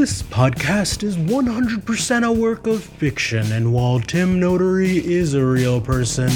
This 0.00 0.22
podcast 0.22 1.02
is 1.02 1.18
100% 1.18 2.26
a 2.26 2.32
work 2.32 2.66
of 2.66 2.82
fiction, 2.82 3.52
and 3.52 3.70
while 3.70 4.00
Tim 4.00 4.40
Notary 4.40 4.96
is 4.96 5.34
a 5.34 5.44
real 5.44 5.78
person, 5.78 6.30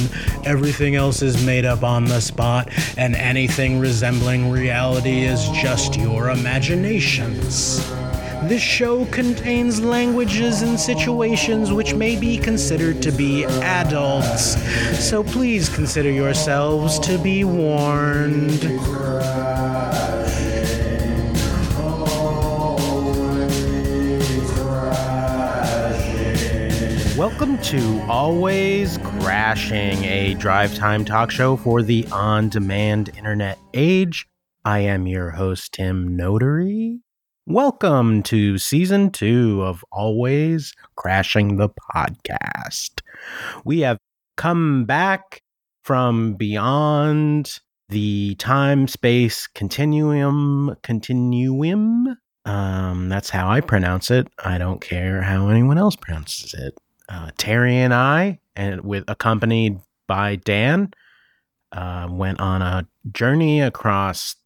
everything 0.45 0.97
else 0.97 1.23
is 1.23 1.47
made 1.47 1.65
up 1.65 1.83
on 1.83 2.05
the 2.05 2.21
spot, 2.21 2.69
and 2.99 3.17
anything 3.17 3.81
resembling 3.81 4.51
reality 4.51 5.23
is 5.23 5.49
just 5.49 5.97
your 5.97 6.29
imaginations. 6.29 7.79
This 8.51 8.61
show 8.61 9.07
contains 9.07 9.81
languages 9.81 10.61
and 10.61 10.79
situations 10.79 11.73
which 11.73 11.95
may 11.95 12.21
be 12.21 12.37
considered 12.37 13.01
to 13.01 13.13
be 13.13 13.45
adults, 13.45 14.63
so 15.03 15.25
please 15.25 15.71
consider 15.71 16.11
yourselves 16.11 16.99
to 16.99 17.17
be 17.17 17.45
warned. 17.45 18.61
Welcome 27.37 27.59
to 27.63 28.01
Always 28.09 28.99
Crashing, 28.99 30.05
a 30.05 30.35
drive 30.35 30.73
time 30.77 31.05
talk 31.05 31.33
show 31.33 31.57
for 31.57 31.83
the 31.83 32.07
on 32.13 32.49
demand 32.49 33.11
internet 33.17 33.59
age. 33.75 34.29
I 34.65 34.79
am 34.79 35.09
your 35.09 35.31
host, 35.31 35.73
Tim 35.73 36.17
Notary. 36.17 37.01
Welcome 37.45 38.23
to 38.23 38.57
season 38.57 39.11
two 39.11 39.65
of 39.65 39.85
Always 39.91 40.75
Crashing 40.95 41.57
the 41.57 41.71
Podcast. 41.71 43.01
We 43.65 43.81
have 43.81 43.99
come 44.37 44.85
back 44.85 45.43
from 45.83 46.35
beyond 46.35 47.59
the 47.89 48.37
time 48.37 48.87
space 48.87 49.49
continuum 49.49 50.77
continuum 50.85 52.17
um 52.47 53.09
that's 53.09 53.29
how 53.29 53.49
i 53.49 53.61
pronounce 53.61 54.11
it 54.11 54.27
i 54.43 54.57
don't 54.57 54.81
care 54.81 55.21
how 55.21 55.49
anyone 55.49 55.77
else 55.77 55.95
pronounces 55.95 56.55
it 56.55 56.75
uh, 57.09 57.31
Terry 57.37 57.77
and 57.77 57.95
I, 57.95 58.41
and 58.57 58.83
with 58.83 59.05
accompanied 59.09 59.79
by 60.07 60.37
Dan, 60.37 60.91
uh, 61.73 62.09
went 62.11 62.41
on 62.41 62.63
a 62.63 62.87
journey 63.13 63.61
across 63.61 64.37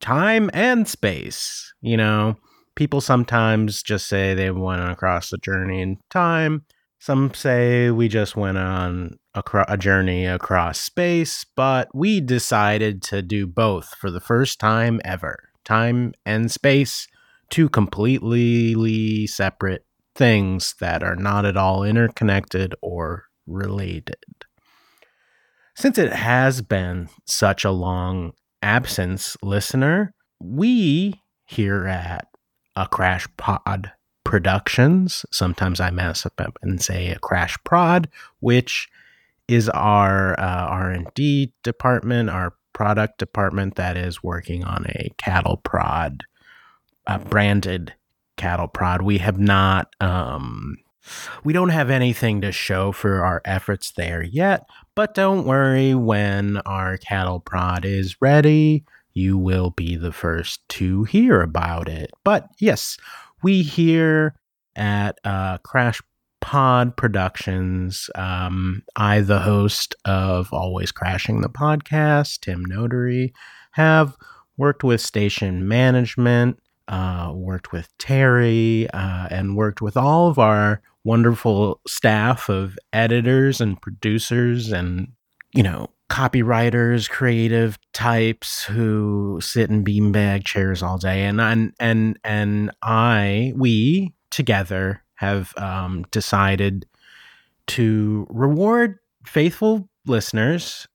time 0.00 0.50
and 0.54 0.86
space. 0.88 1.72
You 1.80 1.96
know, 1.96 2.36
people 2.74 3.00
sometimes 3.00 3.82
just 3.82 4.06
say 4.08 4.34
they 4.34 4.50
went 4.50 4.88
across 4.88 5.32
a 5.32 5.38
journey 5.38 5.82
in 5.82 5.98
time. 6.10 6.64
Some 7.00 7.34
say 7.34 7.90
we 7.90 8.08
just 8.08 8.34
went 8.34 8.56
on 8.56 9.18
a, 9.34 9.42
a 9.68 9.76
journey 9.76 10.26
across 10.26 10.80
space, 10.80 11.44
but 11.54 11.88
we 11.94 12.20
decided 12.20 13.02
to 13.02 13.20
do 13.20 13.46
both 13.46 13.94
for 13.96 14.10
the 14.10 14.20
first 14.20 14.58
time 14.58 15.00
ever. 15.04 15.50
Time 15.64 16.14
and 16.24 16.50
space, 16.50 17.06
two 17.50 17.68
completely 17.68 19.26
separate 19.26 19.84
things 20.14 20.74
that 20.80 21.02
are 21.02 21.16
not 21.16 21.44
at 21.44 21.56
all 21.56 21.84
interconnected 21.84 22.74
or 22.80 23.24
related. 23.46 24.16
Since 25.76 25.98
it 25.98 26.12
has 26.12 26.62
been 26.62 27.08
such 27.24 27.64
a 27.64 27.70
long 27.70 28.32
absence, 28.62 29.36
listener, 29.42 30.14
we 30.40 31.20
here 31.44 31.86
at 31.86 32.28
a 32.76 32.86
Crash 32.86 33.26
Pod 33.36 33.92
Productions, 34.24 35.26
sometimes 35.30 35.80
I 35.80 35.90
mess 35.90 36.24
up 36.24 36.40
and 36.62 36.80
say 36.80 37.10
a 37.10 37.18
Crash 37.18 37.58
Prod, 37.64 38.08
which 38.40 38.88
is 39.48 39.68
our 39.68 40.38
uh, 40.40 40.66
R&D 40.68 41.52
department, 41.62 42.30
our 42.30 42.54
product 42.72 43.18
department 43.18 43.76
that 43.76 43.96
is 43.96 44.22
working 44.22 44.64
on 44.64 44.86
a 44.88 45.10
cattle 45.18 45.58
prod 45.58 46.22
uh, 47.06 47.18
branded 47.18 47.94
cattle 48.44 48.68
prod. 48.68 49.00
We 49.00 49.16
have 49.16 49.38
not 49.38 49.94
um 50.00 50.76
we 51.44 51.54
don't 51.54 51.70
have 51.70 51.88
anything 51.88 52.42
to 52.42 52.52
show 52.52 52.92
for 52.92 53.24
our 53.24 53.40
efforts 53.46 53.92
there 53.92 54.22
yet, 54.22 54.66
but 54.94 55.14
don't 55.14 55.46
worry 55.46 55.94
when 55.94 56.58
our 56.58 56.98
cattle 56.98 57.40
prod 57.40 57.86
is 57.86 58.20
ready, 58.20 58.84
you 59.14 59.38
will 59.38 59.70
be 59.70 59.96
the 59.96 60.12
first 60.12 60.60
to 60.70 61.04
hear 61.04 61.40
about 61.40 61.88
it. 61.88 62.10
But 62.22 62.48
yes, 62.60 62.98
we 63.42 63.62
here 63.62 64.34
at 64.76 65.18
uh, 65.24 65.56
Crash 65.58 66.02
Pod 66.42 66.98
Productions, 66.98 68.10
um, 68.14 68.82
I, 68.94 69.22
the 69.22 69.40
host 69.40 69.94
of 70.04 70.52
Always 70.52 70.92
Crashing 70.92 71.40
the 71.40 71.48
Podcast, 71.48 72.40
Tim 72.40 72.62
Notary, 72.62 73.32
have 73.72 74.16
worked 74.58 74.84
with 74.84 75.00
station 75.00 75.66
management 75.66 76.58
uh, 76.88 77.32
worked 77.34 77.72
with 77.72 77.88
Terry, 77.98 78.88
uh, 78.90 79.28
and 79.30 79.56
worked 79.56 79.80
with 79.80 79.96
all 79.96 80.28
of 80.28 80.38
our 80.38 80.80
wonderful 81.04 81.80
staff 81.86 82.48
of 82.48 82.78
editors 82.92 83.60
and 83.60 83.80
producers 83.80 84.72
and, 84.72 85.12
you 85.54 85.62
know, 85.62 85.90
copywriters, 86.10 87.08
creative 87.08 87.78
types 87.92 88.64
who 88.64 89.38
sit 89.42 89.70
in 89.70 89.84
beanbag 89.84 90.44
chairs 90.44 90.82
all 90.82 90.98
day. 90.98 91.24
And, 91.24 91.40
and, 91.40 91.72
and, 91.80 92.18
and 92.24 92.70
I, 92.82 93.52
we 93.56 94.12
together 94.30 95.02
have 95.14 95.54
um, 95.56 96.04
decided 96.10 96.86
to 97.66 98.26
reward 98.30 98.98
faithful 99.26 99.88
listeners 100.06 100.86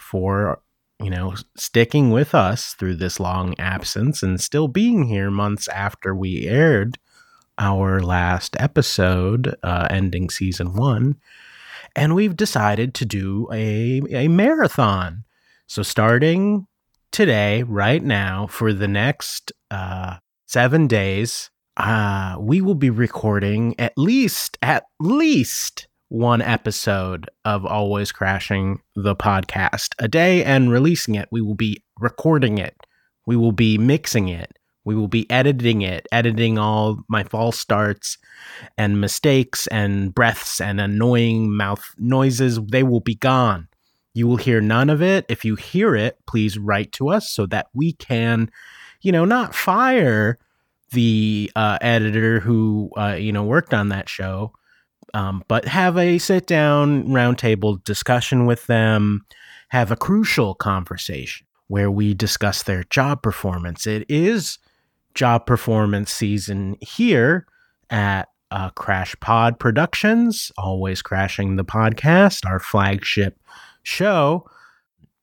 for 0.00 0.60
you 1.00 1.10
know, 1.10 1.34
sticking 1.56 2.10
with 2.10 2.34
us 2.34 2.74
through 2.74 2.96
this 2.96 3.20
long 3.20 3.58
absence 3.58 4.22
and 4.22 4.40
still 4.40 4.68
being 4.68 5.04
here 5.04 5.30
months 5.30 5.68
after 5.68 6.14
we 6.14 6.46
aired 6.46 6.98
our 7.58 8.00
last 8.00 8.56
episode, 8.58 9.54
uh, 9.62 9.86
ending 9.90 10.30
season 10.30 10.74
one. 10.74 11.16
And 11.94 12.14
we've 12.14 12.36
decided 12.36 12.94
to 12.94 13.04
do 13.04 13.48
a, 13.52 14.02
a 14.10 14.28
marathon. 14.28 15.24
So, 15.66 15.82
starting 15.82 16.66
today, 17.10 17.62
right 17.64 18.02
now, 18.02 18.46
for 18.46 18.72
the 18.72 18.88
next 18.88 19.52
uh, 19.70 20.18
seven 20.46 20.86
days, 20.86 21.50
uh, 21.76 22.36
we 22.38 22.60
will 22.60 22.74
be 22.74 22.90
recording 22.90 23.74
at 23.78 23.96
least, 23.96 24.58
at 24.62 24.84
least 25.00 25.87
one 26.08 26.40
episode 26.40 27.28
of 27.44 27.66
Always 27.66 28.12
Crashing 28.12 28.80
the 28.96 29.14
podcast 29.14 29.94
a 29.98 30.08
day 30.08 30.42
and 30.42 30.70
releasing 30.70 31.14
it. 31.14 31.28
We 31.30 31.40
will 31.42 31.54
be 31.54 31.82
recording 31.98 32.58
it. 32.58 32.74
We 33.26 33.36
will 33.36 33.52
be 33.52 33.76
mixing 33.76 34.28
it. 34.28 34.58
We 34.84 34.94
will 34.94 35.08
be 35.08 35.30
editing 35.30 35.82
it, 35.82 36.06
editing 36.10 36.56
all 36.56 37.00
my 37.08 37.22
false 37.22 37.58
starts 37.58 38.16
and 38.78 39.02
mistakes 39.02 39.66
and 39.66 40.14
breaths 40.14 40.62
and 40.62 40.80
annoying 40.80 41.54
mouth 41.54 41.94
noises. 41.98 42.58
They 42.58 42.82
will 42.82 43.00
be 43.00 43.14
gone. 43.14 43.68
You 44.14 44.26
will 44.26 44.38
hear 44.38 44.62
none 44.62 44.88
of 44.88 45.02
it. 45.02 45.26
If 45.28 45.44
you 45.44 45.56
hear 45.56 45.94
it, 45.94 46.16
please 46.26 46.56
write 46.56 46.92
to 46.92 47.10
us 47.10 47.30
so 47.30 47.44
that 47.46 47.66
we 47.74 47.92
can, 47.92 48.50
you 49.02 49.12
know, 49.12 49.26
not 49.26 49.54
fire 49.54 50.38
the 50.92 51.52
uh, 51.54 51.76
editor 51.82 52.40
who, 52.40 52.90
uh, 52.96 53.16
you 53.18 53.30
know, 53.30 53.44
worked 53.44 53.74
on 53.74 53.90
that 53.90 54.08
show, 54.08 54.54
um, 55.14 55.42
but 55.48 55.64
have 55.66 55.96
a 55.96 56.18
sit 56.18 56.46
down 56.46 57.04
roundtable 57.04 57.82
discussion 57.84 58.46
with 58.46 58.66
them, 58.66 59.24
have 59.68 59.90
a 59.90 59.96
crucial 59.96 60.54
conversation 60.54 61.46
where 61.68 61.90
we 61.90 62.14
discuss 62.14 62.62
their 62.62 62.84
job 62.84 63.22
performance. 63.22 63.86
It 63.86 64.04
is 64.08 64.58
job 65.14 65.46
performance 65.46 66.12
season 66.12 66.76
here 66.80 67.46
at 67.90 68.28
uh, 68.50 68.70
Crash 68.70 69.14
Pod 69.20 69.58
Productions, 69.58 70.50
always 70.56 71.02
crashing 71.02 71.56
the 71.56 71.64
podcast, 71.64 72.46
our 72.46 72.58
flagship 72.58 73.38
show. 73.82 74.48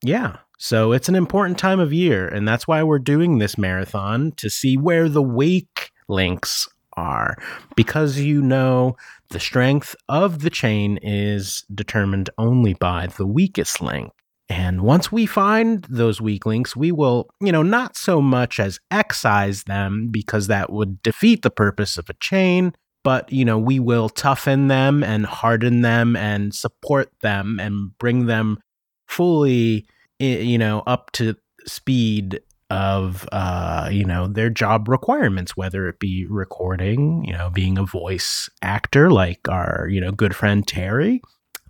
Yeah. 0.04 0.38
So 0.58 0.92
it's 0.92 1.10
an 1.10 1.16
important 1.16 1.58
time 1.58 1.80
of 1.80 1.92
year, 1.92 2.28
and 2.28 2.48
that's 2.48 2.68
why 2.68 2.82
we're 2.84 3.00
doing 3.00 3.40
this 3.40 3.58
marathon 3.58 4.32
to 4.38 4.50
see 4.50 4.78
where 4.78 5.10
the 5.10 5.22
wake 5.22 5.92
links 6.08 6.68
are 6.94 7.38
because 7.76 8.20
you 8.20 8.42
know 8.42 8.96
the 9.30 9.40
strength 9.40 9.96
of 10.08 10.42
the 10.42 10.50
chain 10.50 10.98
is 11.02 11.64
determined 11.74 12.30
only 12.38 12.74
by 12.74 13.08
the 13.08 13.26
weakest 13.26 13.82
link. 13.82 14.12
And 14.48 14.82
once 14.82 15.12
we 15.12 15.26
find 15.26 15.84
those 15.90 16.22
weak 16.22 16.46
links, 16.46 16.76
we 16.76 16.92
will, 16.92 17.28
you 17.42 17.52
know, 17.52 17.64
not 17.64 17.98
so 17.98 18.22
much 18.22 18.60
as 18.60 18.80
excise 18.92 19.64
them 19.64 20.10
because 20.12 20.48
that 20.48 20.72
would 20.72 21.02
defeat 21.02 21.42
the 21.42 21.50
purpose 21.50 21.98
of 21.98 22.10
a 22.10 22.16
chain, 22.16 22.74
but, 23.04 23.32
you 23.32 23.44
know, 23.44 23.58
we 23.58 23.80
will 23.80 24.08
toughen 24.08 24.68
them 24.68 25.04
and 25.04 25.26
harden 25.26 25.82
them 25.82 26.16
and 26.16 26.54
support 26.54 27.10
them 27.22 27.60
and 27.60 27.98
bring 27.98 28.28
them 28.28 28.60
fully, 29.08 29.88
you 30.20 30.58
know, 30.60 30.84
up 30.86 31.12
to 31.14 31.36
speed 31.66 32.40
of 32.70 33.28
uh, 33.32 33.90
you 33.92 34.06
know 34.06 34.28
their 34.28 34.50
job 34.50 34.88
requirements, 34.88 35.56
whether 35.56 35.88
it 35.88 36.00
be 36.00 36.26
recording, 36.28 37.24
you 37.26 37.34
know, 37.34 37.50
being 37.50 37.78
a 37.78 37.86
voice 37.86 38.50
actor 38.62 39.12
like 39.12 39.48
our 39.50 39.88
you 39.90 40.02
know 40.02 40.12
good 40.12 40.36
friend 40.36 40.68
Terry, 40.68 41.22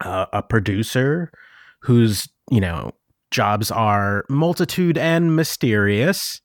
uh, 0.01 0.25
a 0.31 0.41
producer 0.41 1.31
whose 1.81 2.29
you 2.49 2.61
know 2.61 2.91
jobs 3.31 3.71
are 3.71 4.23
multitude 4.29 4.97
and 4.97 5.35
mysterious, 5.35 6.41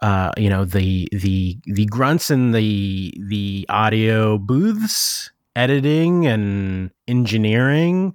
uh, 0.00 0.30
you 0.36 0.48
know 0.48 0.64
the 0.64 1.08
the 1.12 1.58
the 1.64 1.86
grunts 1.86 2.30
in 2.30 2.52
the 2.52 3.12
the 3.28 3.66
audio 3.68 4.38
booths, 4.38 5.32
editing 5.56 6.26
and 6.26 6.90
engineering, 7.08 8.14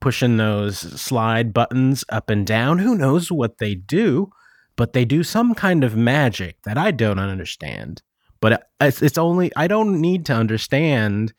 pushing 0.00 0.36
those 0.36 0.78
slide 0.78 1.52
buttons 1.52 2.04
up 2.08 2.28
and 2.28 2.46
down. 2.46 2.78
Who 2.78 2.96
knows 2.96 3.30
what 3.30 3.58
they 3.58 3.74
do, 3.74 4.32
but 4.76 4.92
they 4.92 5.04
do 5.04 5.22
some 5.22 5.54
kind 5.54 5.82
of 5.84 5.96
magic 5.96 6.62
that 6.62 6.78
I 6.78 6.90
don't 6.90 7.18
understand. 7.18 8.02
But 8.40 8.68
it's, 8.80 9.02
it's 9.02 9.18
only 9.18 9.50
I 9.56 9.66
don't 9.66 10.00
need 10.00 10.26
to 10.26 10.34
understand 10.34 11.32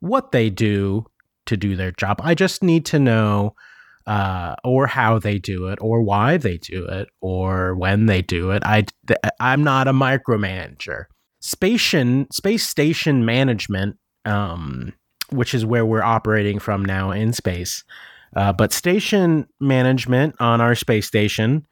what 0.00 0.32
they 0.32 0.50
do 0.50 1.06
to 1.46 1.56
do 1.56 1.76
their 1.76 1.92
job. 1.92 2.20
I 2.22 2.34
just 2.34 2.62
need 2.62 2.84
to 2.86 2.98
know 2.98 3.54
uh, 4.06 4.56
or 4.64 4.86
how 4.86 5.18
they 5.18 5.38
do 5.38 5.68
it, 5.68 5.78
or 5.80 6.02
why 6.02 6.36
they 6.36 6.58
do 6.58 6.84
it, 6.86 7.08
or 7.20 7.74
when 7.76 8.06
they 8.06 8.22
do 8.22 8.50
it. 8.50 8.62
I 8.64 8.84
I'm 9.38 9.62
not 9.62 9.88
a 9.88 9.92
micromanager. 9.92 11.04
Station 11.40 12.26
space 12.32 12.66
station 12.66 13.24
management, 13.24 13.96
um, 14.24 14.92
which 15.30 15.54
is 15.54 15.64
where 15.64 15.86
we're 15.86 16.02
operating 16.02 16.58
from 16.58 16.84
now 16.84 17.10
in 17.10 17.32
space, 17.32 17.84
uh, 18.36 18.52
but 18.52 18.72
station 18.72 19.46
management 19.60 20.34
on 20.40 20.60
our 20.60 20.74
space 20.74 21.06
station. 21.06 21.66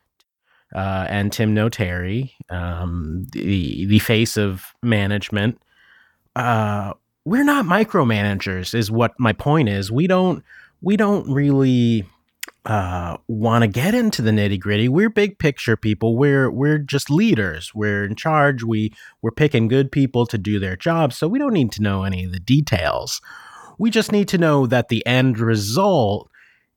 Uh, 0.74 1.06
and 1.08 1.32
Tim 1.32 1.52
Notary, 1.52 2.34
um, 2.48 3.26
the 3.32 3.86
the 3.86 3.98
face 3.98 4.36
of 4.36 4.74
management, 4.82 5.60
uh, 6.36 6.92
we're 7.24 7.44
not 7.44 7.64
micromanagers. 7.64 8.74
Is 8.74 8.90
what 8.90 9.12
my 9.18 9.32
point 9.32 9.68
is. 9.68 9.90
We 9.90 10.06
don't 10.06 10.44
we 10.80 10.96
don't 10.96 11.28
really 11.30 12.06
uh, 12.66 13.16
want 13.26 13.62
to 13.62 13.68
get 13.68 13.94
into 13.94 14.22
the 14.22 14.30
nitty 14.30 14.60
gritty. 14.60 14.88
We're 14.88 15.10
big 15.10 15.38
picture 15.38 15.76
people. 15.76 16.16
We're 16.16 16.50
we're 16.50 16.78
just 16.78 17.10
leaders. 17.10 17.74
We're 17.74 18.04
in 18.04 18.14
charge. 18.14 18.62
We 18.62 18.92
we're 19.22 19.30
picking 19.30 19.68
good 19.68 19.90
people 19.90 20.26
to 20.26 20.38
do 20.38 20.58
their 20.58 20.76
jobs. 20.76 21.16
So 21.16 21.26
we 21.26 21.38
don't 21.38 21.54
need 21.54 21.72
to 21.72 21.82
know 21.82 22.04
any 22.04 22.24
of 22.24 22.32
the 22.32 22.40
details. 22.40 23.20
We 23.78 23.90
just 23.90 24.12
need 24.12 24.28
to 24.28 24.38
know 24.38 24.66
that 24.66 24.88
the 24.88 25.04
end 25.06 25.38
result 25.38 26.30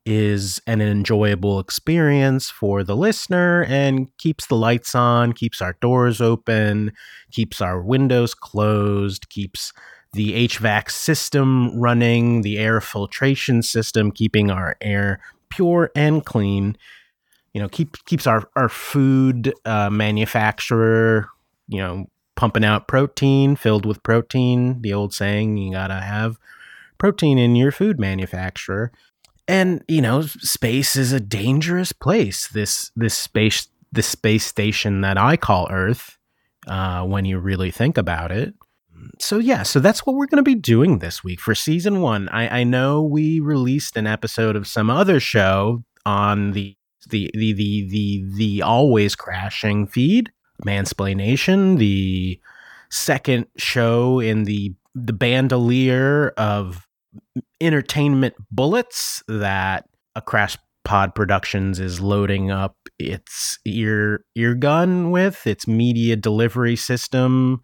is 0.05 0.61
an 0.67 0.81
enjoyable 0.81 1.59
experience 1.59 2.49
for 2.49 2.83
the 2.83 2.95
listener 2.95 3.63
and 3.63 4.15
keeps 4.17 4.47
the 4.47 4.55
lights 4.55 4.95
on, 4.95 5.33
keeps 5.33 5.61
our 5.61 5.73
doors 5.81 6.19
open, 6.19 6.91
keeps 7.31 7.61
our 7.61 7.81
windows 7.81 8.33
closed, 8.33 9.29
keeps 9.29 9.71
the 10.13 10.47
HVAC 10.47 10.91
system 10.91 11.79
running, 11.79 12.41
the 12.41 12.57
air 12.57 12.81
filtration 12.81 13.61
system, 13.61 14.11
keeping 14.11 14.51
our 14.51 14.75
air 14.81 15.19
pure 15.49 15.91
and 15.95 16.25
clean. 16.25 16.77
You 17.53 17.61
know, 17.61 17.69
keep 17.69 18.03
keeps 18.05 18.27
our 18.27 18.49
our 18.55 18.69
food 18.69 19.53
uh, 19.65 19.89
manufacturer, 19.89 21.29
you 21.67 21.79
know, 21.79 22.07
pumping 22.35 22.65
out 22.65 22.87
protein 22.87 23.55
filled 23.55 23.85
with 23.85 24.03
protein. 24.03 24.81
The 24.81 24.93
old 24.93 25.13
saying, 25.13 25.57
you 25.57 25.71
gotta 25.71 26.01
have 26.01 26.37
protein 26.97 27.37
in 27.37 27.55
your 27.55 27.71
food 27.71 27.99
manufacturer. 27.99 28.91
And 29.47 29.83
you 29.87 30.01
know, 30.01 30.21
space 30.21 30.95
is 30.95 31.11
a 31.11 31.19
dangerous 31.19 31.91
place. 31.91 32.47
This 32.47 32.91
this 32.95 33.17
space 33.17 33.67
this 33.91 34.07
space 34.07 34.45
station 34.45 35.01
that 35.01 35.17
I 35.17 35.37
call 35.37 35.67
Earth, 35.69 36.17
uh, 36.67 37.03
when 37.03 37.25
you 37.25 37.37
really 37.39 37.69
think 37.69 37.97
about 37.97 38.31
it 38.31 38.55
so 39.19 39.37
yeah, 39.39 39.63
so 39.63 39.79
that's 39.79 40.05
what 40.05 40.15
we're 40.15 40.27
going 40.27 40.43
to 40.43 40.49
be 40.49 40.55
doing 40.55 40.99
this 40.99 41.23
week 41.23 41.39
for 41.39 41.55
season 41.55 42.01
one. 42.01 42.29
I, 42.29 42.59
I 42.59 42.63
know 42.63 43.01
we 43.01 43.39
released 43.39 43.97
an 43.97 44.07
episode 44.07 44.55
of 44.55 44.67
some 44.67 44.89
other 44.89 45.19
show 45.19 45.83
on 46.05 46.51
the 46.51 46.75
the 47.09 47.29
the 47.33 47.53
the 47.53 47.87
the, 47.89 48.25
the 48.35 48.61
always 48.61 49.15
crashing 49.15 49.87
feed, 49.87 50.31
Mansplaination, 50.65 51.77
the 51.77 52.39
second 52.89 53.47
show 53.57 54.19
in 54.19 54.43
the 54.43 54.73
the 54.95 55.13
bandolier 55.13 56.29
of 56.37 56.87
entertainment 57.61 58.33
bullets 58.51 59.23
that 59.27 59.85
a 60.15 60.21
crash 60.21 60.57
pod 60.83 61.15
productions 61.15 61.79
is 61.79 62.01
loading 62.01 62.51
up 62.51 62.75
its 62.99 63.57
ear 63.65 64.25
ear 64.35 64.53
gun 64.53 65.11
with 65.11 65.47
its 65.47 65.67
media 65.67 66.15
delivery 66.15 66.75
system 66.75 67.61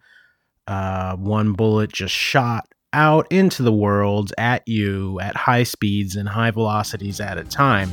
uh, 0.66 1.16
one 1.16 1.52
bullet 1.52 1.92
just 1.92 2.14
shot 2.14 2.64
out 2.92 3.26
into 3.30 3.62
the 3.62 3.72
world 3.72 4.32
at 4.38 4.62
you 4.66 5.18
at 5.20 5.36
high 5.36 5.62
speeds 5.62 6.16
and 6.16 6.28
high 6.28 6.50
velocities 6.50 7.20
at 7.20 7.38
a 7.38 7.44
time. 7.44 7.92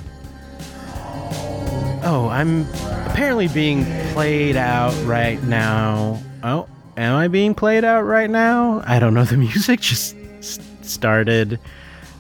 Oh, 2.03 2.29
I'm 2.31 2.67
apparently 3.09 3.47
being 3.47 3.83
played 4.13 4.55
out 4.55 4.93
right 5.05 5.41
now. 5.43 6.21
Oh, 6.43 6.67
am 6.95 7.15
I 7.15 7.27
being 7.27 7.53
played 7.53 7.83
out 7.83 8.03
right 8.03 8.29
now? 8.29 8.83
I 8.85 8.99
don't 8.99 9.13
know. 9.13 9.25
The 9.25 9.37
music 9.37 9.81
just 9.81 10.15
started. 10.89 11.59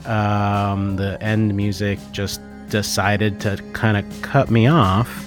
Um, 0.05 0.95
the 0.95 1.21
end 1.21 1.55
music 1.55 1.99
just 2.11 2.41
decided 2.69 3.39
to 3.41 3.57
kind 3.73 3.97
of 3.97 4.21
cut 4.21 4.49
me 4.49 4.67
off. 4.67 5.25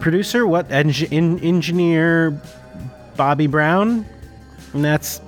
Producer, 0.00 0.46
what 0.46 0.70
en- 0.70 1.38
engineer 1.40 2.40
Bobby 3.16 3.46
Brown? 3.46 4.06
And 4.72 4.84
that's 4.84 5.20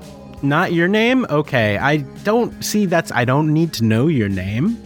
not 0.43 0.73
your 0.73 0.89
name? 0.89 1.27
Okay. 1.29 1.79
I 1.79 1.99
don't 1.99 2.65
see 2.65 2.87
that's, 2.87 3.13
I 3.13 3.25
don't 3.25 3.53
need 3.53 3.73
to 3.75 3.85
know 3.85 4.07
your 4.07 4.29
name. 4.29 4.83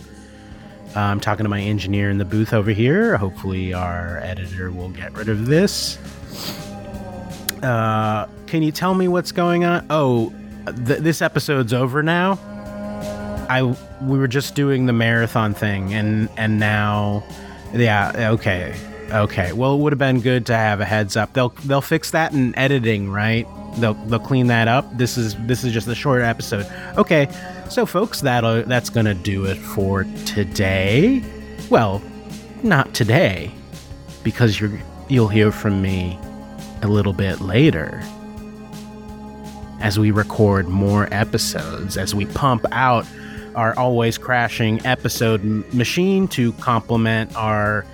Uh, 0.95 1.01
I'm 1.01 1.21
talking 1.21 1.45
to 1.45 1.51
my 1.51 1.61
engineer 1.61 2.11
in 2.11 2.19
the 2.19 2.25
booth 2.25 2.55
over 2.55 2.71
here. 2.71 3.17
Hopefully, 3.17 3.75
our 3.75 4.19
editor 4.19 4.71
will 4.71 4.89
get 4.89 5.13
rid 5.13 5.29
of 5.29 5.47
this. 5.47 5.99
Uh, 7.63 8.27
can 8.47 8.63
you 8.63 8.73
tell 8.73 8.95
me 8.95 9.07
what's 9.07 9.31
going 9.31 9.65
on? 9.65 9.87
Oh, 9.91 10.33
th- 10.73 11.01
this 11.01 11.23
episode's 11.23 11.73
over 11.73 12.03
now. 12.03 12.39
I 13.49 13.63
we 14.03 14.19
were 14.19 14.29
just 14.29 14.55
doing 14.55 14.87
the 14.87 14.93
marathon 14.93 15.55
thing, 15.55 15.95
and 15.95 16.29
and 16.37 16.59
now, 16.59 17.25
yeah, 17.73 18.31
okay. 18.33 18.75
Okay. 19.11 19.53
Well, 19.53 19.75
it 19.75 19.79
would 19.79 19.93
have 19.93 20.01
been 20.01 20.21
good 20.21 20.47
to 20.47 20.57
have 20.57 20.81
a 20.81 20.85
heads 20.85 21.17
up. 21.17 21.33
They'll 21.33 21.51
they'll 21.65 21.81
fix 21.81 22.11
that 22.11 22.33
in 22.33 22.57
editing, 22.59 23.11
right? 23.11 23.47
They'll 23.79 23.95
they'll 23.95 24.19
clean 24.19 24.49
that 24.49 24.67
up. 24.67 24.99
This 24.99 25.17
is 25.17 25.37
this 25.47 25.63
is 25.63 25.73
just 25.73 25.87
a 25.87 25.95
short 25.95 26.23
episode. 26.23 26.67
Okay. 26.97 27.29
So, 27.69 27.87
folks, 27.87 28.21
that 28.23 28.69
that's 28.69 28.91
gonna 28.91 29.15
do 29.15 29.45
it 29.45 29.57
for 29.57 30.05
today. 30.25 31.23
Well, 31.71 32.03
not 32.63 32.95
today, 32.95 33.53
because 34.25 34.61
you're 34.61 34.81
you'll 35.09 35.29
hear 35.29 35.53
from 35.53 35.81
me 35.81 36.19
a 36.83 36.89
little 36.89 37.13
bit 37.13 37.41
later 37.41 38.03
as 39.87 40.01
we 40.01 40.11
record 40.11 40.67
more 40.67 41.07
episodes, 41.13 41.97
as 41.97 42.13
we 42.13 42.27
pump 42.27 42.67
out 42.73 43.07
our 43.55 43.73
always 43.79 44.19
crashing 44.19 44.85
episode 44.85 45.41
m- 45.43 45.65
machine 45.73 46.27
to 46.27 46.53
complement 46.55 47.35
our 47.37 47.87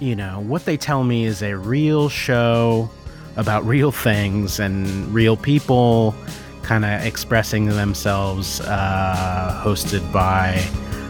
you 0.00 0.16
know, 0.16 0.40
what 0.40 0.64
they 0.64 0.76
tell 0.76 1.04
me 1.04 1.24
is 1.24 1.40
a 1.42 1.56
real 1.56 2.08
show 2.08 2.90
about 3.36 3.64
real 3.64 3.92
things 3.92 4.58
and 4.58 5.12
real 5.14 5.36
people 5.36 6.14
kind 6.62 6.84
of 6.84 7.04
expressing 7.04 7.66
themselves, 7.66 8.60
uh, 8.62 9.62
hosted 9.64 10.12
by 10.12 10.64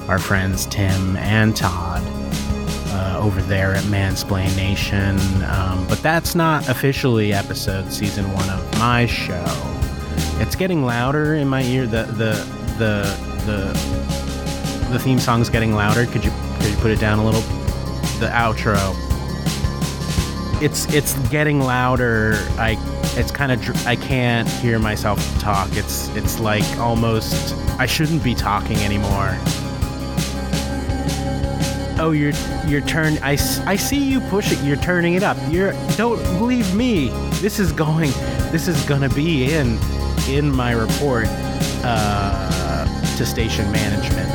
our 0.06 0.18
friends 0.18 0.66
Tim 0.66 1.16
and 1.16 1.56
Todd 1.56 2.02
uh, 2.90 3.20
over 3.22 3.40
there 3.42 3.74
at 3.74 3.84
Mansplain 3.84 4.54
Nation. 4.54 5.18
Um, 5.44 5.86
but 5.88 5.98
that's 6.02 6.34
not 6.34 6.68
officially 6.68 7.32
episode 7.32 7.90
season 7.90 8.30
one 8.34 8.50
of 8.50 8.78
my 8.78 9.06
show. 9.06 9.77
It's 10.40 10.56
getting 10.56 10.84
louder 10.84 11.34
in 11.34 11.48
my 11.48 11.62
ear. 11.62 11.86
The 11.86 12.04
the 12.04 12.32
the 12.78 13.16
the 13.46 14.88
the 14.92 14.98
theme 14.98 15.18
song's 15.18 15.48
getting 15.48 15.74
louder. 15.74 16.06
Could 16.06 16.24
you 16.24 16.32
could 16.58 16.70
you 16.70 16.76
put 16.76 16.90
it 16.90 17.00
down 17.00 17.18
a 17.18 17.24
little? 17.24 17.42
the 18.18 18.26
outro. 18.26 18.94
It's 20.60 20.92
it's 20.92 21.14
getting 21.28 21.60
louder. 21.60 22.34
I 22.58 22.76
it's 23.16 23.30
kind 23.30 23.52
of 23.52 23.86
I 23.86 23.96
can't 23.96 24.48
hear 24.48 24.78
myself 24.78 25.18
talk. 25.40 25.68
It's 25.72 26.08
it's 26.16 26.40
like 26.40 26.64
almost 26.78 27.54
I 27.78 27.86
shouldn't 27.86 28.24
be 28.24 28.34
talking 28.34 28.78
anymore. 28.78 29.38
Oh, 32.00 32.12
you're 32.12 32.32
you're 32.66 32.80
turn. 32.80 33.18
I, 33.22 33.32
I 33.66 33.76
see 33.76 34.02
you 34.02 34.20
push 34.20 34.52
it. 34.52 34.62
You're 34.64 34.76
turning 34.76 35.14
it 35.14 35.22
up. 35.22 35.36
You're 35.48 35.72
don't 35.96 36.20
believe 36.38 36.74
me. 36.74 37.08
This 37.40 37.60
is 37.60 37.72
going. 37.72 38.10
This 38.50 38.66
is 38.66 38.84
gonna 38.84 39.08
be 39.08 39.52
in 39.52 39.78
in 40.28 40.54
my 40.54 40.72
report 40.72 41.26
uh, 41.84 42.84
to 43.16 43.24
station 43.24 43.70
management. 43.72 44.28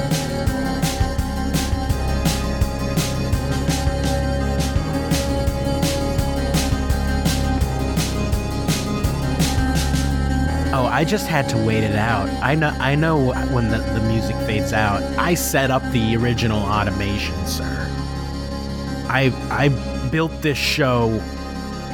Oh, 10.76 10.88
I 10.88 11.06
just 11.06 11.28
had 11.28 11.48
to 11.50 11.58
wait 11.58 11.84
it 11.84 11.96
out. 11.96 12.28
I 12.42 12.56
know 12.56 12.70
I 12.80 12.96
know 12.96 13.32
when 13.54 13.70
the, 13.70 13.78
the 13.78 14.02
music 14.02 14.36
fades 14.48 14.74
out. 14.74 15.04
I 15.20 15.36
set 15.36 15.70
up 15.70 15.84
the 15.92 16.16
original 16.16 16.60
automation, 16.60 17.36
sir. 17.46 17.88
I 19.08 19.32
I 19.52 19.70
built 20.10 20.42
this 20.42 20.58
show 20.58 21.20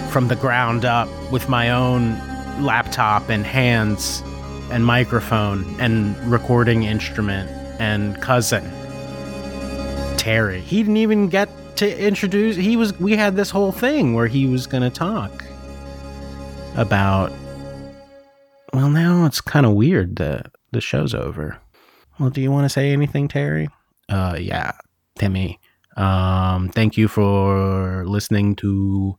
from 0.10 0.30
the 0.30 0.38
ground 0.38 0.86
up 0.86 1.10
with 1.30 1.50
my 1.50 1.72
own 1.72 2.29
laptop 2.62 3.30
and 3.30 3.46
hands 3.46 4.22
and 4.72 4.86
microphone 4.86 5.64
and 5.80 6.16
recording 6.32 6.84
instrument 6.84 7.50
and 7.80 8.22
cousin 8.22 8.64
Terry. 10.18 10.60
He 10.62 10.84
didn't 10.84 10.98
even 10.98 11.30
get 11.30 11.50
to 11.78 11.98
introduce 11.98 12.58
he 12.58 12.76
was 12.76 12.98
we 13.00 13.16
had 13.16 13.38
this 13.38 13.50
whole 13.50 13.72
thing 13.72 14.14
where 14.14 14.28
he 14.28 14.46
was 14.46 14.68
going 14.68 14.84
to 14.84 14.90
talk 14.90 15.46
about 16.76 17.32
well 18.74 18.90
now 18.90 19.26
it's 19.26 19.40
kind 19.40 19.66
of 19.66 19.74
weird 19.74 20.18
that 20.18 20.48
the 20.74 20.82
show's 20.82 21.14
over. 21.14 21.58
Well, 22.20 22.30
do 22.30 22.42
you 22.42 22.52
want 22.52 22.66
to 22.66 22.70
say 22.70 22.92
anything, 22.92 23.30
Terry? 23.30 23.70
Uh 24.10 24.36
yeah, 24.38 24.74
Timmy. 25.18 25.60
Um 25.96 26.68
thank 26.70 26.98
you 26.98 27.08
for 27.08 28.06
listening 28.06 28.58
to 28.58 29.18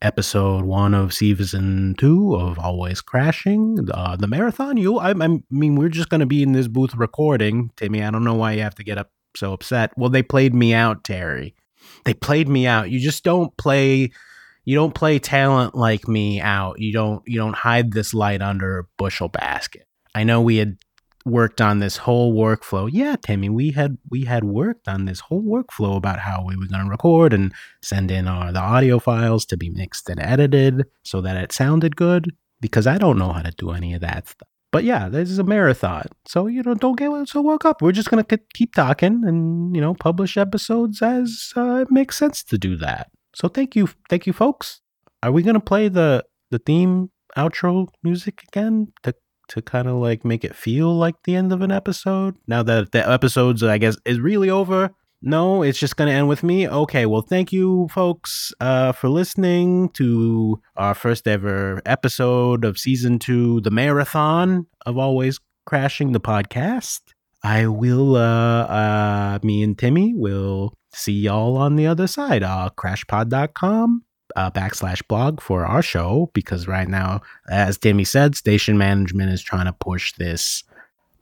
episode 0.00 0.64
one 0.64 0.94
of 0.94 1.12
season 1.12 1.94
two 1.98 2.34
of 2.34 2.58
Always 2.58 3.00
Crashing, 3.00 3.88
uh, 3.92 4.16
the 4.16 4.26
marathon. 4.26 4.76
You, 4.76 4.98
I, 4.98 5.10
I 5.10 5.40
mean, 5.50 5.76
we're 5.76 5.88
just 5.88 6.08
going 6.08 6.20
to 6.20 6.26
be 6.26 6.42
in 6.42 6.52
this 6.52 6.68
booth 6.68 6.94
recording. 6.94 7.70
Timmy, 7.76 8.02
I 8.02 8.10
don't 8.10 8.24
know 8.24 8.34
why 8.34 8.52
you 8.52 8.62
have 8.62 8.74
to 8.76 8.84
get 8.84 8.98
up 8.98 9.10
so 9.36 9.52
upset. 9.52 9.92
Well, 9.96 10.10
they 10.10 10.22
played 10.22 10.54
me 10.54 10.74
out, 10.74 11.04
Terry. 11.04 11.54
They 12.04 12.14
played 12.14 12.48
me 12.48 12.66
out. 12.66 12.90
You 12.90 13.00
just 13.00 13.24
don't 13.24 13.56
play. 13.56 14.10
You 14.64 14.74
don't 14.74 14.94
play 14.94 15.18
talent 15.18 15.74
like 15.74 16.06
me 16.06 16.40
out. 16.40 16.78
You 16.78 16.92
don't. 16.92 17.22
You 17.26 17.38
don't 17.38 17.56
hide 17.56 17.92
this 17.92 18.12
light 18.12 18.42
under 18.42 18.78
a 18.78 18.84
bushel 18.96 19.28
basket. 19.28 19.86
I 20.14 20.24
know 20.24 20.40
we 20.40 20.56
had 20.56 20.76
worked 21.28 21.60
on 21.60 21.78
this 21.78 21.98
whole 21.98 22.34
workflow. 22.34 22.88
Yeah, 22.90 23.16
Timmy, 23.16 23.48
we 23.48 23.72
had 23.72 23.98
we 24.10 24.24
had 24.24 24.44
worked 24.44 24.88
on 24.88 25.04
this 25.04 25.20
whole 25.20 25.42
workflow 25.42 25.96
about 25.96 26.18
how 26.20 26.44
we 26.46 26.56
were 26.56 26.66
going 26.66 26.84
to 26.84 26.90
record 26.90 27.32
and 27.32 27.52
send 27.82 28.10
in 28.10 28.26
our 28.26 28.52
the 28.52 28.60
audio 28.60 28.98
files 28.98 29.44
to 29.46 29.56
be 29.56 29.70
mixed 29.70 30.08
and 30.08 30.20
edited 30.20 30.84
so 31.04 31.20
that 31.20 31.36
it 31.36 31.52
sounded 31.52 31.96
good 31.96 32.34
because 32.60 32.86
I 32.86 32.98
don't 32.98 33.18
know 33.18 33.32
how 33.32 33.42
to 33.42 33.52
do 33.52 33.70
any 33.70 33.94
of 33.94 34.00
that 34.00 34.28
stuff. 34.28 34.48
But 34.70 34.84
yeah, 34.84 35.08
this 35.08 35.30
is 35.30 35.38
a 35.38 35.44
marathon. 35.44 36.06
So, 36.26 36.46
you 36.46 36.62
know, 36.62 36.74
don't 36.74 36.98
get 36.98 37.10
so 37.28 37.40
woke 37.40 37.64
up. 37.64 37.80
We're 37.80 37.92
just 37.92 38.10
going 38.10 38.22
to 38.22 38.38
keep 38.52 38.74
talking 38.74 39.22
and, 39.24 39.74
you 39.74 39.80
know, 39.80 39.94
publish 39.94 40.36
episodes 40.36 41.00
as 41.00 41.52
uh, 41.56 41.76
it 41.76 41.90
makes 41.90 42.18
sense 42.18 42.42
to 42.44 42.58
do 42.58 42.76
that. 42.76 43.10
So, 43.34 43.48
thank 43.48 43.74
you. 43.74 43.88
Thank 44.10 44.26
you, 44.26 44.34
folks. 44.34 44.82
Are 45.22 45.32
we 45.32 45.42
going 45.42 45.54
to 45.54 45.60
play 45.60 45.88
the 45.88 46.24
the 46.50 46.58
theme 46.58 47.10
outro 47.36 47.88
music 48.02 48.42
again 48.48 48.92
to 49.02 49.14
to 49.48 49.62
kind 49.62 49.88
of 49.88 49.96
like 49.96 50.24
make 50.24 50.44
it 50.44 50.54
feel 50.54 50.94
like 50.94 51.16
the 51.24 51.34
end 51.34 51.52
of 51.52 51.62
an 51.62 51.70
episode. 51.70 52.36
Now 52.46 52.62
that 52.62 52.92
the 52.92 53.08
episode's, 53.08 53.62
I 53.62 53.78
guess, 53.78 53.96
is 54.04 54.20
really 54.20 54.50
over. 54.50 54.90
No, 55.20 55.62
it's 55.62 55.78
just 55.78 55.96
going 55.96 56.08
to 56.08 56.14
end 56.14 56.28
with 56.28 56.44
me. 56.44 56.68
Okay, 56.68 57.04
well, 57.04 57.22
thank 57.22 57.52
you, 57.52 57.88
folks, 57.90 58.52
uh, 58.60 58.92
for 58.92 59.08
listening 59.08 59.88
to 59.94 60.60
our 60.76 60.94
first 60.94 61.26
ever 61.26 61.82
episode 61.84 62.64
of 62.64 62.78
season 62.78 63.18
two, 63.18 63.60
the 63.62 63.70
marathon 63.70 64.66
of 64.86 64.96
Always 64.96 65.40
Crashing 65.66 66.12
the 66.12 66.20
podcast. 66.20 67.00
I 67.42 67.66
will, 67.66 68.16
uh, 68.16 68.64
uh, 68.64 69.38
me 69.42 69.62
and 69.62 69.76
Timmy 69.76 70.14
will 70.14 70.72
see 70.94 71.12
y'all 71.12 71.56
on 71.56 71.74
the 71.74 71.86
other 71.86 72.06
side. 72.06 72.44
Uh, 72.44 72.70
crashpod.com 72.76 74.04
uh, 74.36 74.50
backslash 74.50 75.06
blog 75.08 75.40
for 75.40 75.64
our 75.64 75.82
show 75.82 76.30
because 76.34 76.66
right 76.66 76.88
now, 76.88 77.20
as 77.48 77.78
Timmy 77.78 78.04
said, 78.04 78.34
station 78.34 78.78
management 78.78 79.30
is 79.30 79.42
trying 79.42 79.66
to 79.66 79.72
push 79.72 80.12
this 80.14 80.64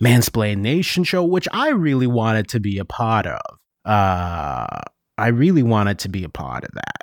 Mansplain 0.02 0.58
Nation 0.58 1.04
show, 1.04 1.25
which 1.25 1.48
I 1.52 1.70
really 1.70 2.06
wanted 2.06 2.48
to 2.48 2.60
be 2.60 2.78
a 2.78 2.84
part 2.84 3.26
of. 3.26 3.58
Uh, 3.84 4.80
I 5.18 5.28
really 5.28 5.62
wanted 5.62 5.98
to 6.00 6.08
be 6.08 6.25
a 6.25 6.28
part 6.28 6.64
of 6.64 6.72
that, 6.75 7.00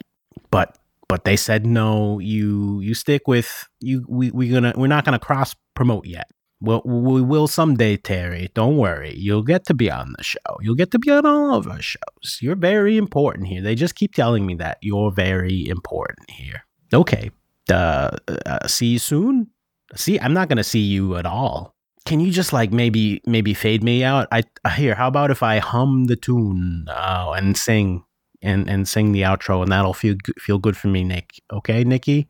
but 0.52 0.78
but 1.08 1.26
they 1.26 1.36
said 1.36 1.66
no. 1.66 2.20
You 2.20 2.80
you 2.82 2.94
stick 2.94 3.28
with 3.28 3.68
you. 3.80 4.06
We 4.08 4.32
we 4.32 4.50
gonna 4.50 4.74
we're 4.76 4.88
not 4.88 5.06
gonna 5.06 5.20
cross 5.20 5.56
promote 5.76 6.06
yet. 6.06 6.30
Well, 6.64 6.82
we 6.86 7.22
will 7.22 7.48
someday, 7.48 7.98
Terry. 7.98 8.50
Don't 8.54 8.78
worry. 8.78 9.14
You'll 9.18 9.44
get 9.44 9.66
to 9.66 9.74
be 9.74 9.92
on 9.92 10.14
the 10.18 10.24
show. 10.24 10.40
You'll 10.62 10.76
get 10.76 10.92
to 10.92 11.00
be 11.00 11.12
on 11.12 11.26
all 11.26 11.56
of 11.56 11.68
our 11.68 11.82
shows. 11.82 12.40
You're 12.40 12.56
very 12.56 12.96
important 12.96 13.48
here. 13.48 13.62
They 13.62 13.76
just 13.76 13.96
keep 13.96 14.16
telling 14.16 14.46
me 14.46 14.56
that 14.56 14.78
you're 14.82 15.12
very 15.12 15.68
important 15.68 16.32
here. 16.32 16.64
Okay. 16.94 17.32
Uh, 17.70 18.16
uh, 18.46 18.66
see 18.66 18.88
you 18.88 19.00
soon. 19.00 19.48
See, 19.96 20.18
I'm 20.18 20.34
not 20.34 20.48
gonna 20.48 20.64
see 20.64 20.80
you 20.80 21.18
at 21.18 21.26
all. 21.26 21.76
Can 22.06 22.22
you 22.22 22.32
just 22.32 22.54
like 22.54 22.72
maybe 22.72 23.22
maybe 23.26 23.54
fade 23.54 23.84
me 23.84 24.06
out? 24.06 24.30
I 24.32 24.44
here. 24.78 24.96
How 24.96 25.10
about 25.10 25.32
if 25.32 25.44
I 25.44 25.60
hum 25.60 26.06
the 26.06 26.16
tune 26.16 26.86
uh, 26.88 27.34
and 27.36 27.58
sing 27.58 28.06
and 28.42 28.70
and 28.70 28.88
sing 28.88 29.12
the 29.12 29.24
outro, 29.24 29.64
and 29.64 29.72
that'll 29.72 29.94
feel 29.94 30.16
feel 30.40 30.60
good 30.60 30.78
for 30.78 30.88
me, 30.88 31.04
Nick. 31.04 31.42
Okay, 31.52 31.84
Nicky. 31.84 32.30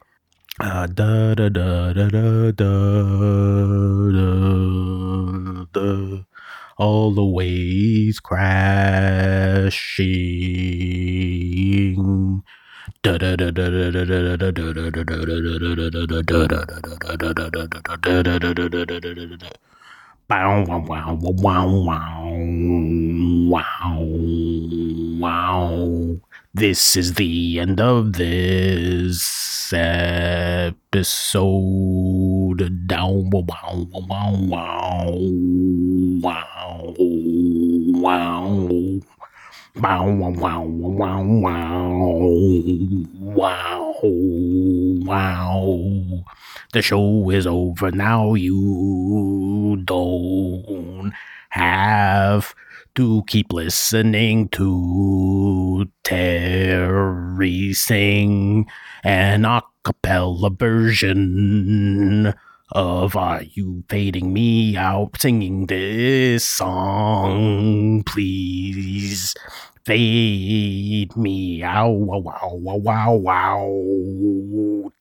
Uh, 0.60 0.88
da 0.88 1.36
da 1.36 1.50
da 1.50 1.93
da 1.93 2.10
da 2.10 2.51
da 2.51 2.72
da 4.12 5.65
da 5.74 6.25
all 6.77 7.12
the 7.13 7.24
ways 7.24 8.19
crashing. 8.19 8.41
Da 13.03 13.17
da 13.19 13.36
da 13.36 13.51
da 13.51 13.69
da 13.69 13.91
da 13.91 14.05
da 14.05 14.36
da 14.36 14.51
da 14.51 14.51
da 14.51 15.03
da 15.03 15.13
da 19.38 19.50
Wow, 20.29 20.65
wow, 20.67 20.79
wow, 20.79 21.13
wow, 21.22 21.67
wow, 21.69 22.33
wow, 23.51 24.00
wow. 25.19 26.19
This 26.55 26.95
is 26.95 27.15
the 27.15 27.60
end 27.60 27.81
of 27.81 28.13
this 28.13 29.74
episode. 29.74 30.77
Down, 32.86 33.31
wow, 33.31 33.88
wow, 33.91 34.36
wow, 34.38 35.17
wow, 36.22 36.93
wow, 37.98 38.69
wow. 38.69 38.69
Wow, 39.75 40.05
wow, 40.05 40.63
wow, 40.63 41.24
wow, 43.19 43.95
wow. 45.03 46.24
The 46.72 46.81
show 46.83 47.29
is 47.31 47.48
over 47.48 47.91
now. 47.91 48.36
You 48.36 49.81
don't 49.86 51.13
have 51.50 52.53
to 52.95 53.23
keep 53.27 53.51
listening 53.51 54.50
to 54.50 55.89
Terry 56.03 57.73
sing 57.73 58.67
an 59.03 59.45
a 59.45 59.63
cappella 59.83 60.51
version 60.51 62.33
of 62.71 63.15
Are 63.15 63.41
You 63.41 63.83
Fading 63.89 64.31
Me 64.31 64.77
Out 64.77 65.19
singing 65.19 65.65
this 65.65 66.47
song? 66.47 68.03
Please 68.03 69.33
fade 69.85 71.17
me 71.17 71.63
out. 71.63 71.89
Wow, 71.89 72.19
wow, 72.19 72.77
wow, 72.77 73.13
wow, 73.13 73.13
wow. 73.15 74.91